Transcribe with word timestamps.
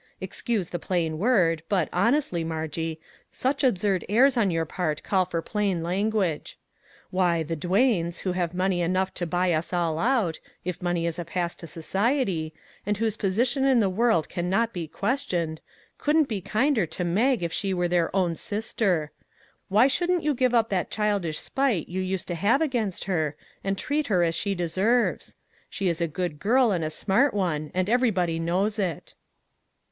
Excuse 0.19 0.69
the 0.71 0.79
plain 0.79 1.19
word, 1.19 1.61
but, 1.69 1.87
honestly, 1.93 2.43
Margie, 2.43 2.99
such 3.31 3.63
absurd 3.63 4.03
airs 4.09 4.35
on 4.35 4.49
your 4.49 4.65
part 4.65 5.03
call 5.03 5.25
for 5.25 5.43
plain 5.43 5.83
lan 5.83 6.09
guage. 6.09 6.57
Why, 7.11 7.43
the 7.43 7.55
Duanes, 7.55 8.21
who 8.21 8.31
have 8.31 8.55
money 8.55 8.81
enough 8.81 9.13
to 9.13 9.27
buy 9.27 9.53
us 9.53 9.71
all 9.71 9.99
out, 9.99 10.39
if 10.65 10.81
money 10.81 11.05
is 11.05 11.19
a 11.19 11.23
pass 11.23 11.53
to 11.53 11.67
society, 11.67 12.51
and 12.83 12.97
whose 12.97 13.15
position 13.15 13.63
in 13.63 13.79
the 13.79 13.91
world 13.91 14.27
can 14.27 14.49
not 14.49 14.73
be 14.73 14.87
questioned, 14.87 15.61
couldn't 15.99 16.27
be 16.27 16.41
kinder 16.41 16.87
to 16.87 17.03
Mag 17.03 17.43
if 17.43 17.53
she 17.53 17.71
were 17.71 17.87
their 17.87 18.09
own 18.15 18.33
sister. 18.33 19.11
Why 19.69 19.85
shouldn't 19.85 20.23
you 20.23 20.33
give 20.33 20.55
up 20.55 20.69
that 20.69 20.89
childish 20.89 21.37
spite 21.37 21.87
you 21.87 22.01
used 22.01 22.27
to 22.29 22.33
have 22.33 22.59
against 22.59 23.03
her, 23.03 23.35
and 23.63 23.77
treat 23.77 24.07
her 24.07 24.23
as 24.23 24.33
she 24.33 24.55
deserves? 24.55 25.35
She 25.69 25.87
is 25.87 26.01
a 26.01 26.07
good 26.07 26.39
girl 26.39 26.71
and 26.71 26.83
a 26.83 26.89
smart 26.89 27.35
one, 27.35 27.69
and 27.75 27.87
everybody 27.87 28.39
knows 28.39 28.79
it." 28.79 29.13